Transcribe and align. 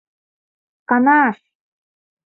Кана-аш! 0.89 1.37